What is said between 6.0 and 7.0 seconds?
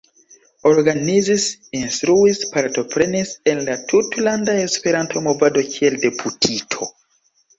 deputito.